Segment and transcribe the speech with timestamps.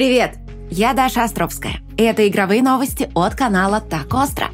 [0.00, 0.38] Привет!
[0.70, 1.82] Я Даша Островская.
[1.98, 4.48] И это игровые новости от канала Так Остро.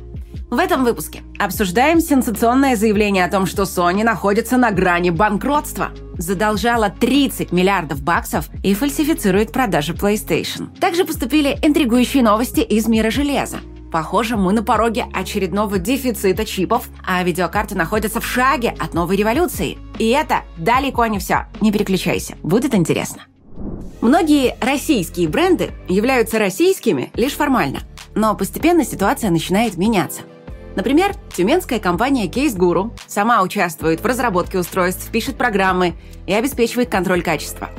[0.50, 5.90] В этом выпуске обсуждаем сенсационное заявление о том, что Sony находится на грани банкротства.
[6.18, 10.76] Задолжала 30 миллиардов баксов и фальсифицирует продажи PlayStation.
[10.80, 13.58] Также поступили интригующие новости из мира железа.
[13.92, 19.78] Похоже, мы на пороге очередного дефицита чипов, а видеокарты находятся в шаге от новой революции.
[20.00, 21.46] И это далеко не все.
[21.60, 23.22] Не переключайся, будет интересно.
[24.00, 27.80] Многие российские бренды являются российскими лишь формально,
[28.14, 30.22] но постепенно ситуация начинает меняться.
[30.74, 35.94] Например, тюменская компания Case Guru сама участвует в разработке устройств, пишет программы
[36.26, 37.70] и обеспечивает контроль качества.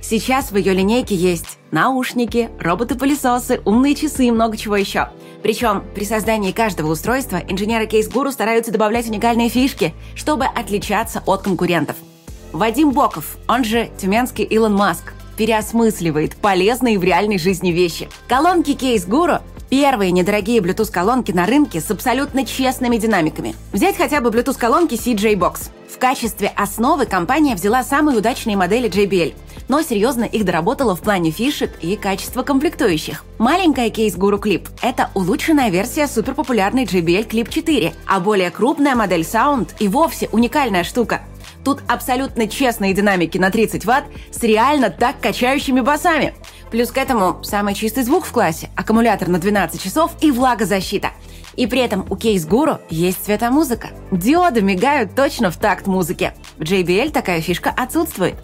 [0.00, 5.10] Сейчас в ее линейке есть наушники, роботы-пылесосы, умные часы и много чего еще.
[5.42, 11.42] Причем при создании каждого устройства инженеры Case Guru стараются добавлять уникальные фишки, чтобы отличаться от
[11.42, 11.96] конкурентов.
[12.52, 18.08] Вадим Боков, он же тюменский Илон Маск, переосмысливает полезные в реальной жизни вещи.
[18.28, 19.40] Колонки Case Guru–
[19.70, 23.54] первые недорогие Bluetooth-колонки на рынке с абсолютно честными динамиками.
[23.72, 25.70] Взять хотя бы Bluetooth-колонки CJ Box.
[25.92, 29.34] В качестве основы компания взяла самые удачные модели JBL,
[29.68, 33.24] но серьезно их доработала в плане фишек и качества комплектующих.
[33.38, 39.22] Маленькая кейс Guru Clip– это улучшенная версия суперпопулярной JBL Clip 4, а более крупная модель
[39.22, 41.22] Sound и вовсе уникальная штука–
[41.66, 46.32] Тут абсолютно честные динамики на 30 ватт с реально так качающими басами.
[46.70, 51.10] Плюс к этому самый чистый звук в классе, аккумулятор на 12 часов и влагозащита.
[51.56, 53.88] И при этом у Case Guru есть цветомузыка.
[54.12, 56.34] Диоды мигают точно в такт музыки.
[56.56, 58.36] В JBL такая фишка отсутствует.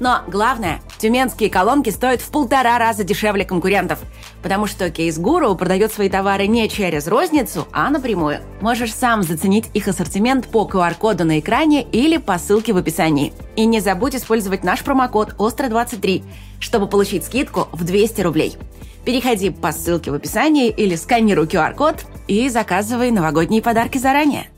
[0.00, 3.98] Но главное, тюменские колонки стоят в полтора раза дешевле конкурентов,
[4.42, 8.40] потому что Case Guru продает свои товары не через розницу, а напрямую.
[8.60, 13.32] Можешь сам заценить их ассортимент по QR-коду на экране или по ссылке в описании.
[13.56, 16.24] И не забудь использовать наш промокод ОСТРО23,
[16.60, 18.56] чтобы получить скидку в 200 рублей.
[19.04, 24.48] Переходи по ссылке в описании или сканируй QR-код и заказывай новогодние подарки заранее.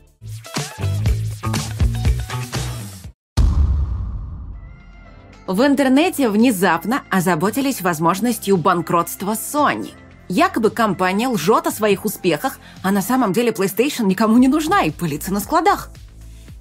[5.51, 9.89] В интернете внезапно озаботились возможностью банкротства Sony.
[10.29, 14.91] Якобы компания лжет о своих успехах, а на самом деле PlayStation никому не нужна и
[14.91, 15.89] пылится на складах.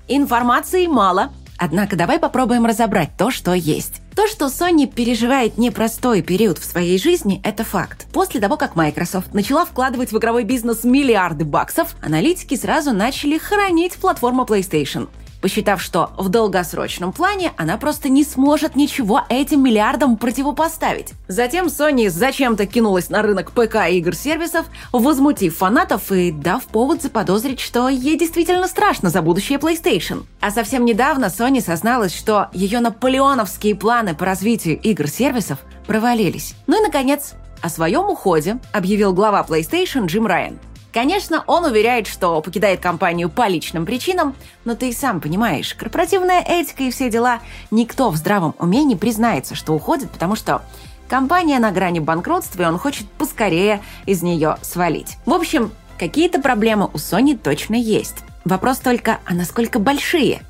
[0.08, 4.02] Информации мало, однако давай попробуем разобрать то, что есть.
[4.16, 8.08] То, что Sony переживает непростой период в своей жизни, это факт.
[8.12, 13.94] После того, как Microsoft начала вкладывать в игровой бизнес миллиарды баксов, аналитики сразу начали хранить
[13.94, 15.08] платформу PlayStation
[15.40, 21.12] посчитав, что в долгосрочном плане она просто не сможет ничего этим миллиардам противопоставить.
[21.28, 27.60] Затем Sony зачем-то кинулась на рынок ПК и игр-сервисов, возмутив фанатов и дав повод заподозрить,
[27.60, 30.24] что ей действительно страшно за будущее PlayStation.
[30.40, 36.54] А совсем недавно Sony созналась, что ее наполеоновские планы по развитию игр-сервисов провалились.
[36.66, 40.58] Ну и, наконец, о своем уходе объявил глава PlayStation Джим Райан–
[40.92, 44.34] Конечно, он уверяет, что покидает компанию по личным причинам,
[44.64, 47.40] но ты и сам понимаешь, корпоративная этика и все дела,
[47.70, 50.62] никто в здравом уме не признается, что уходит, потому что
[51.08, 55.16] компания на грани банкротства, и он хочет поскорее из нее свалить.
[55.26, 58.16] В общем, какие-то проблемы у Sony точно есть.
[58.44, 60.42] Вопрос только, а насколько большие?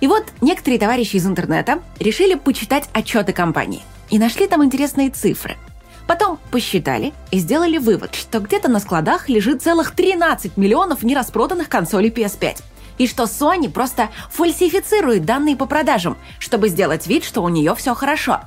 [0.00, 5.56] И вот некоторые товарищи из интернета решили почитать отчеты компании и нашли там интересные цифры–
[6.06, 12.10] Потом посчитали и сделали вывод, что где-то на складах лежит целых 13 миллионов нераспроданных консолей
[12.10, 12.62] PS5.
[12.98, 17.94] И что Sony просто фальсифицирует данные по продажам, чтобы сделать вид, что у нее все
[17.94, 18.40] хорошо.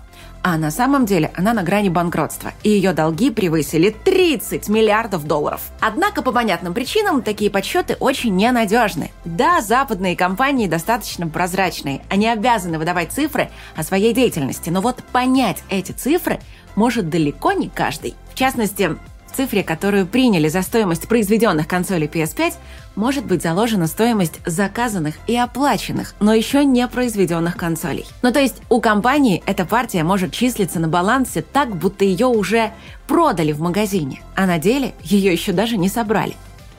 [0.45, 5.61] А на самом деле она на грани банкротства, и ее долги превысили 30 миллиардов долларов.
[5.79, 9.11] Однако по понятным причинам такие подсчеты очень ненадежны.
[9.23, 15.63] Да, западные компании достаточно прозрачные, они обязаны выдавать цифры о своей деятельности, но вот понять
[15.69, 16.41] эти цифры
[16.75, 18.13] может далеко не каждый.
[18.29, 18.97] В частности,
[19.33, 22.53] в цифре, которую приняли за стоимость произведенных консолей PS5,
[22.95, 28.05] может быть заложена стоимость заказанных и оплаченных, но еще не произведенных консолей.
[28.21, 32.71] Ну то есть у компании эта партия может числиться на балансе так, будто ее уже
[33.07, 36.35] продали в магазине, а на деле ее еще даже не собрали.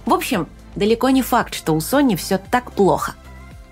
[0.06, 0.47] В общем,
[0.77, 3.15] далеко не факт, что у Sony все так плохо.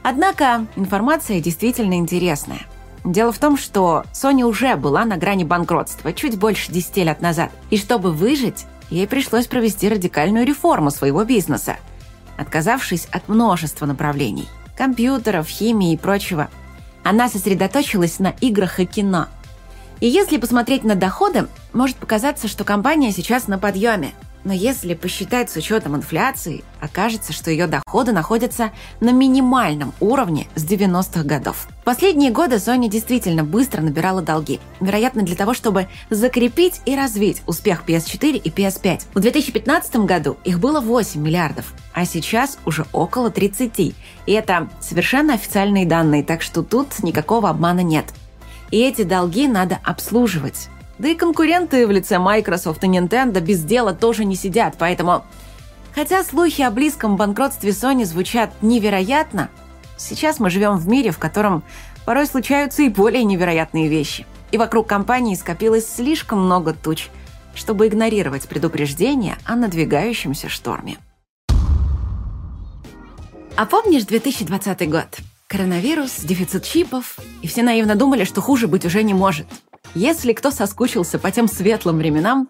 [0.02, 2.62] Однако информация действительно интересная.
[3.04, 7.50] Дело в том, что Sony уже была на грани банкротства чуть больше 10 лет назад.
[7.70, 11.76] И чтобы выжить, ей пришлось провести радикальную реформу своего бизнеса,
[12.36, 16.50] отказавшись от множества направлений– компьютеров, химии и прочего.
[17.02, 19.28] Она сосредоточилась на играх и кино.
[20.00, 24.12] И если посмотреть на доходы, может показаться, что компания сейчас на подъеме.
[24.44, 30.64] Но если посчитать с учетом инфляции, окажется, что ее доходы находятся на минимальном уровне с
[30.64, 31.68] 90-х годов.
[31.80, 34.60] В последние годы Sony действительно быстро набирала долги.
[34.80, 39.02] Вероятно, для того, чтобы закрепить и развить успех PS4 и PS5.
[39.14, 43.78] В 2015 году их было 8 миллиардов, а сейчас уже около 30.
[43.78, 43.94] И
[44.26, 48.06] это совершенно официальные данные, так что тут никакого обмана нет.
[48.72, 50.68] И эти долги надо обслуживать.
[50.98, 55.24] Да и конкуренты в лице Microsoft и Nintendo без дела тоже не сидят, поэтому...
[55.94, 59.50] Хотя слухи о близком банкротстве Sony звучат невероятно,
[59.98, 61.62] сейчас мы живем в мире, в котором
[62.06, 64.26] порой случаются и более невероятные вещи.
[64.52, 67.10] И вокруг компании скопилось слишком много туч,
[67.54, 70.96] чтобы игнорировать предупреждения о надвигающемся шторме.
[73.56, 75.18] А помнишь 2020 год?
[75.46, 79.46] Коронавирус, дефицит чипов, и все наивно думали, что хуже быть уже не может–
[79.94, 82.48] если кто соскучился по тем светлым временам,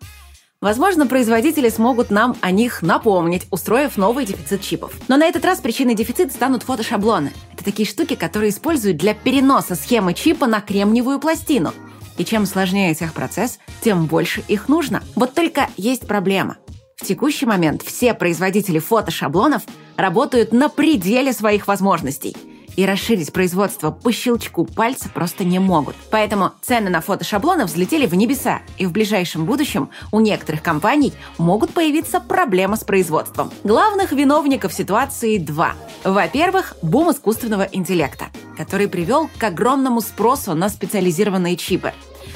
[0.62, 4.92] Возможно, производители смогут нам о них напомнить, устроив новый дефицит чипов.
[5.08, 7.32] Но на этот раз причиной дефицита станут фотошаблоны.
[7.52, 11.74] Это такие штуки, которые используют для переноса схемы чипа на кремниевую пластину.
[12.16, 15.02] И чем сложнее техпроцесс, тем больше их нужно.
[15.16, 16.58] Вот только есть проблема.
[16.94, 19.62] В текущий момент все производители фотошаблонов
[19.96, 22.36] работают на пределе своих возможностей–
[22.76, 25.94] и расширить производство по щелчку пальца просто не могут.
[26.10, 31.72] Поэтому цены на фотошаблоны взлетели в небеса, и в ближайшем будущем у некоторых компаний могут
[31.72, 33.50] появиться проблемы с производством.
[33.64, 35.72] Главных виновников ситуации два.
[36.04, 38.26] Во-первых, бум искусственного интеллекта,
[38.56, 41.92] который привел к огромному спросу на специализированные чипы.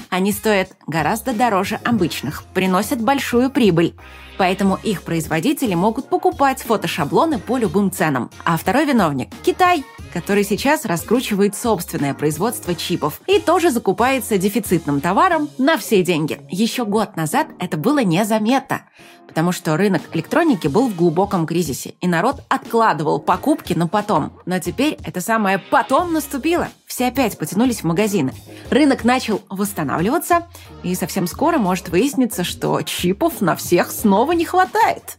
[0.09, 3.95] Они стоят гораздо дороже обычных, приносят большую прибыль.
[4.39, 8.31] Поэтому их производители могут покупать фотошаблоны по любым ценам.
[8.45, 15.49] А второй виновник– Китай– который сейчас раскручивает собственное производство чипов и тоже закупается дефицитным товаром
[15.59, 16.41] на все деньги.
[16.51, 18.83] Еще год назад это было незаметно,
[19.27, 24.33] потому что рынок электроники был в глубоком кризисе, и народ откладывал покупки на потом.
[24.47, 26.69] Но теперь это самое «потом» наступило.
[26.87, 28.33] Все опять потянулись в магазины.
[28.71, 30.47] Рынок начал восстанавливаться,
[30.83, 35.19] и совсем скоро может выясниться, что чипов на всех снова не хватает.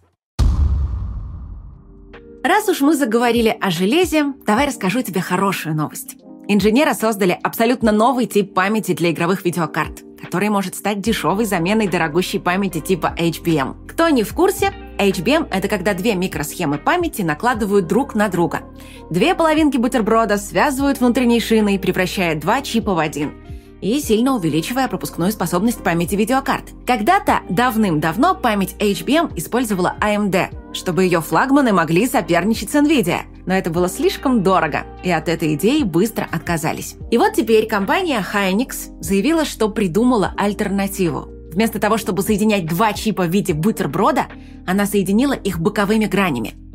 [2.48, 6.16] Раз уж мы заговорили о железе, давай расскажу тебе хорошую новость.
[6.48, 12.40] Инженеры создали абсолютно новый тип памяти для игровых видеокарт, который может стать дешевой заменой дорогущей
[12.40, 13.86] памяти типа HBM.
[13.90, 18.62] Кто не в курсе, HBM– это когда две микросхемы памяти накладывают друг на друга.
[19.10, 23.34] Две половинки бутерброда связывают внутренней шиной, превращая два чипа в один–
[23.82, 26.66] и сильно увеличивая пропускную способность памяти видеокарт.
[26.86, 33.22] Когда-то, давным-давно, память HBM использовала AMD, чтобы ее флагманы могли соперничать с NVIDIA.
[33.46, 36.96] Но это было слишком дорого, и от этой идеи быстро отказались.
[37.12, 41.30] И вот теперь компания Hynix заявила, что придумала альтернативу.
[41.52, 44.28] Вместо того, чтобы соединять два чипа в виде бутерброда,
[44.66, 46.54] она соединила их боковыми гранями–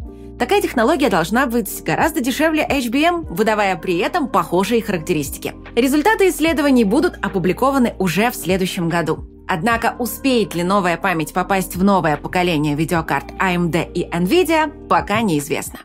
[0.43, 5.55] Такая технология должна быть гораздо дешевле HBM, выдавая при этом похожие характеристики.
[5.77, 9.25] Результаты исследований будут опубликованы уже в следующем году.
[9.47, 15.79] Однако успеет ли новая память попасть в новое поколение видеокарт AMD и NVIDIA, пока неизвестно.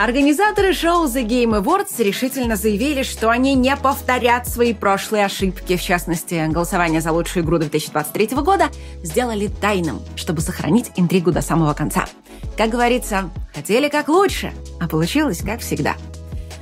[0.00, 5.76] Организаторы шоу The Game Awards решительно заявили, что они не повторят свои прошлые ошибки.
[5.76, 8.70] В частности, голосование за лучшую игру 2023 года
[9.02, 12.06] сделали тайным, чтобы сохранить интригу до самого конца.
[12.56, 15.96] Как говорится, хотели как лучше, а получилось как всегда.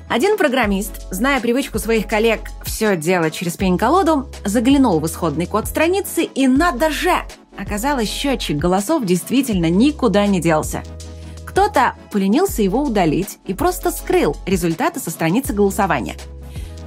[0.08, 6.24] Один программист, зная привычку своих коллег все делать через пень-колоду, заглянул в исходный код страницы
[6.24, 7.14] и надо же!
[7.56, 10.82] Оказалось, счетчик голосов действительно никуда не делся–
[11.48, 16.14] кто-то поленился его удалить и просто скрыл результаты со страницы голосования.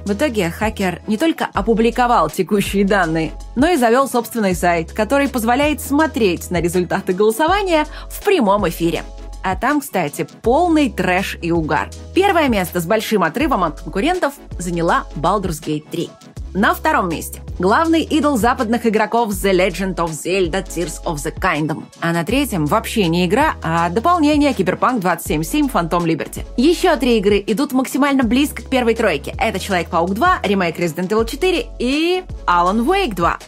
[0.04, 5.80] В итоге хакер не только опубликовал текущие данные, но и завел собственный сайт, который позволяет
[5.80, 9.02] смотреть на результаты голосования в прямом эфире.
[9.42, 11.90] А там, кстати, полный трэш и угар.
[12.14, 16.08] Первое место с большим отрывом от конкурентов заняла Baldur's Gate 3.
[16.54, 21.84] На втором месте главный идол западных игроков The Legend of Zelda Tears of the Kingdom.
[22.00, 26.44] А на третьем вообще не игра, а дополнение Cyberpunk 277 Phantom Liberty.
[26.56, 29.32] Еще три игры идут максимально близко к первой тройке.
[29.38, 33.38] Это Человек-паук 2, ремейк Resident Evil 4 и Alan Wake 2.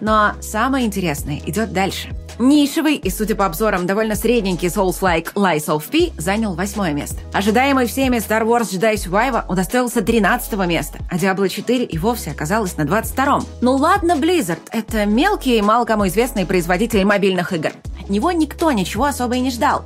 [0.00, 5.84] Но самое интересное идет дальше– Нишевый и, судя по обзорам, довольно средненький Souls-like Lies of
[5.90, 7.18] P занял восьмое место.
[7.32, 12.76] Ожидаемый всеми Star Wars Jedi Survivor удостоился 13 места, а Diablo 4 и вовсе оказалась
[12.76, 13.44] на 22-м.
[13.60, 17.72] Ну ладно, Blizzard— это мелкий и мало кому известный производитель мобильных игр.
[18.00, 19.84] От него никто ничего особо и не ждал.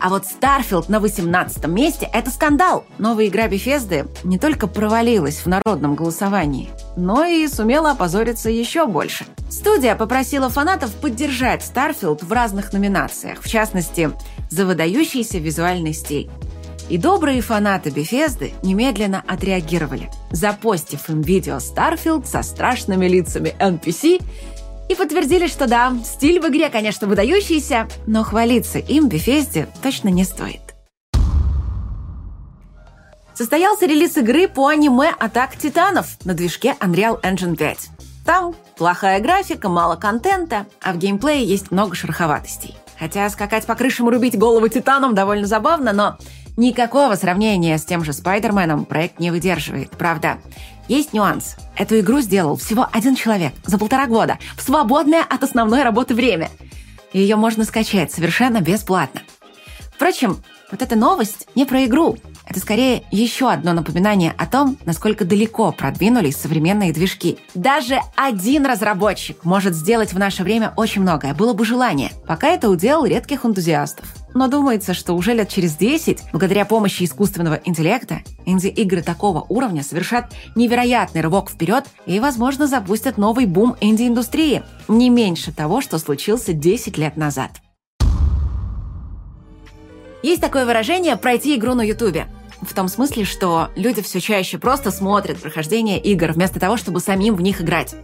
[0.00, 2.84] А вот Starfield на 18 месте– это скандал.
[2.98, 9.24] Новая игра Bethesda не только провалилась в народном голосовании, но и сумела опозориться еще больше.
[9.48, 14.10] Студия попросила фанатов поддержать Starfield в разных номинациях, в частности,
[14.50, 16.28] за выдающийся визуальный стиль.
[16.88, 24.20] И добрые фанаты Bethesda немедленно отреагировали, запостив им видео Starfield со страшными лицами NPC
[24.88, 30.24] и подтвердили, что да, стиль в игре, конечно, выдающийся, но хвалиться им Bethesda точно не
[30.24, 30.67] стоит.
[33.38, 37.90] Состоялся релиз игры по аниме «Атак Титанов» на движке Unreal Engine 5.
[38.26, 42.76] Там плохая графика, мало контента, а в геймплее есть много шероховатостей.
[42.98, 46.18] Хотя скакать по крышам и рубить головы титанам довольно забавно, но
[46.56, 50.38] Никакого сравнения с тем же Спайдерменом проект не выдерживает, правда.
[50.88, 51.54] Есть нюанс.
[51.76, 56.50] Эту игру сделал всего один человек за полтора года, в свободное от основной работы время.
[57.12, 59.20] Ее можно скачать совершенно бесплатно.
[59.94, 62.18] Впрочем, вот эта новость не про игру.
[62.48, 67.38] Это скорее еще одно напоминание о том, насколько далеко продвинулись современные движки.
[67.54, 72.10] Даже один разработчик может сделать в наше время очень многое, было бы желание.
[72.26, 74.06] Пока это удел редких энтузиастов.
[74.32, 80.32] Но думается, что уже лет через 10, благодаря помощи искусственного интеллекта, инди-игры такого уровня совершат
[80.56, 86.96] невероятный рывок вперед и, возможно, запустят новый бум инди-индустрии, не меньше того, что случился 10
[86.96, 87.50] лет назад.
[90.22, 92.26] Есть такое выражение «пройти игру на Ютубе».
[92.60, 97.36] В том смысле, что люди все чаще просто смотрят прохождение игр, вместо того, чтобы самим
[97.36, 97.94] в них играть.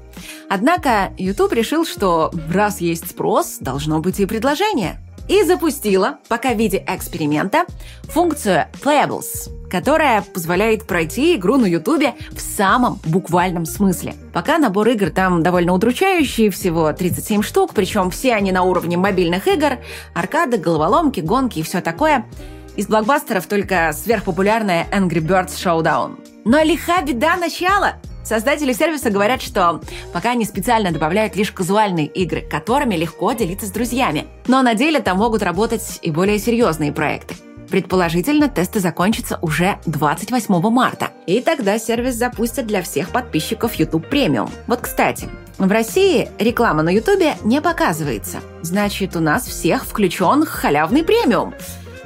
[0.49, 4.99] Однако YouTube решил, что раз есть спрос, должно быть и предложение.
[5.27, 7.65] И запустила, пока в виде эксперимента,
[8.03, 14.15] функцию Playables, которая позволяет пройти игру на YouTube в самом буквальном смысле.
[14.35, 19.49] Пока набор игр там довольно удручающий, всего 37 штук, причем все они на уровне мобильных
[19.49, 19.79] игр,
[20.13, 22.27] аркады, головоломки, гонки и все такое–
[22.77, 26.19] из блокбастеров только сверхпопулярная Angry Birds Showdown.
[26.45, 27.95] Но лиха беда начала!
[28.25, 33.71] Создатели сервиса говорят, что пока они специально добавляют лишь казуальные игры, которыми легко делиться с
[33.71, 34.27] друзьями.
[34.47, 37.35] Но на деле там могут работать и более серьезные проекты.
[37.69, 41.11] Предположительно, тесты закончатся уже 28 марта.
[41.27, 44.51] И тогда сервис запустят для всех подписчиков YouTube Premium.
[44.67, 45.29] Вот, кстати,
[45.59, 48.39] в России реклама на YouTube не показывается.
[48.63, 51.55] Значит, у нас всех включен халявный премиум.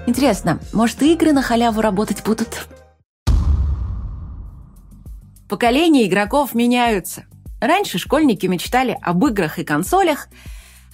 [0.09, 2.67] Интересно, может, игры на халяву работать будут?
[5.51, 7.27] Поколения игроков меняются.
[7.61, 10.29] Раньше школьники мечтали об играх и консолях,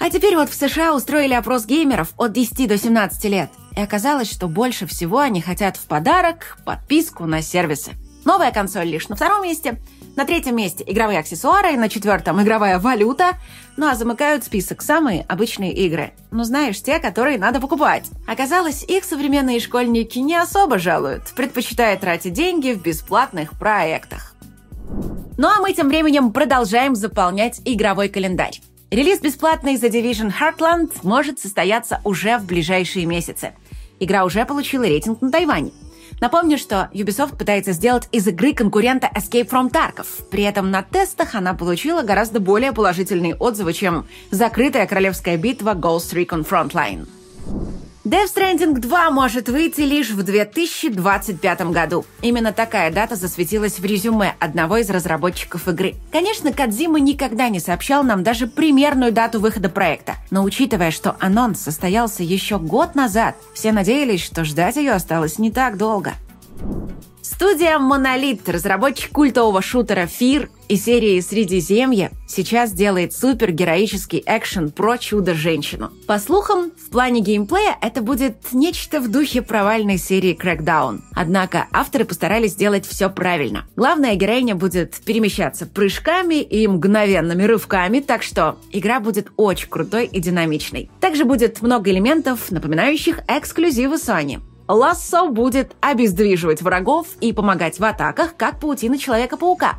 [0.00, 3.50] а теперь вот в США устроили опрос геймеров от 10 до 17 лет.
[3.76, 7.92] И оказалось, что больше всего они хотят в подарок подписку на сервисы.
[8.24, 9.80] Новая консоль лишь на втором месте–
[10.16, 13.32] на третьем месте игровые аксессуары, на четвертом игровая валюта.
[13.76, 16.12] Ну а замыкают список самые обычные игры.
[16.30, 18.08] Ну знаешь, те, которые надо покупать.
[18.26, 24.34] Оказалось, их современные школьники не особо жалуют, предпочитая тратить деньги в бесплатных проектах.
[25.36, 28.60] Ну а мы тем временем продолжаем заполнять игровой календарь.
[28.90, 33.52] Релиз бесплатный The Division Heartland может состояться уже в ближайшие месяцы.
[33.98, 35.72] Игра уже получила рейтинг на Тайване.
[36.20, 40.06] Напомню, что Ubisoft пытается сделать из игры конкурента Escape from Tarkov.
[40.30, 46.14] При этом на тестах она получила гораздо более положительные отзывы, чем закрытая королевская битва Ghost
[46.14, 47.06] Recon Frontline.
[48.04, 52.04] Death Stranding 2 может выйти лишь в 2025 году.
[52.20, 55.94] Именно такая дата засветилась в резюме одного из разработчиков игры.
[56.12, 60.16] Конечно, Кадзима никогда не сообщал нам даже примерную дату выхода проекта.
[60.30, 65.50] Но учитывая, что анонс состоялся еще год назад, все надеялись, что ждать ее осталось не
[65.50, 66.12] так долго.
[67.24, 75.90] Студия Monolith, разработчик культового шутера Fear и серии Средиземье, сейчас делает супергероический экшен про чудо-женщину.
[76.06, 81.00] По слухам, в плане геймплея это будет нечто в духе провальной серии Crackdown.
[81.14, 83.64] Однако авторы постарались сделать все правильно.
[83.74, 90.20] Главная героиня будет перемещаться прыжками и мгновенными рывками, так что игра будет очень крутой и
[90.20, 90.90] динамичной.
[91.00, 94.42] Также будет много элементов, напоминающих эксклюзивы Sony.
[94.66, 99.74] Лассо будет обездвиживать врагов и помогать в атаках, как паутина Человека-паука.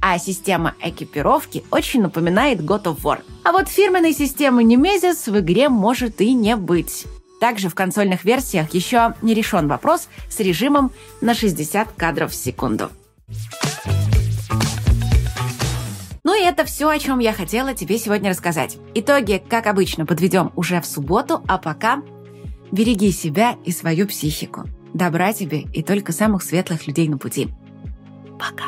[0.00, 3.18] А система экипировки очень напоминает God of War.
[3.44, 7.06] А вот фирменной системы Nemesis в игре может и не быть.
[7.40, 12.90] Также в консольных версиях еще не решен вопрос с режимом на 60 кадров в секунду.
[16.22, 18.78] Ну и это все, о чем я хотела тебе сегодня рассказать.
[18.94, 22.02] Итоги, как обычно, подведем уже в субботу, а пока
[22.72, 24.64] Береги себя и свою психику.
[24.94, 27.48] Добра тебе и только самых светлых людей на пути.
[28.38, 28.66] Пока.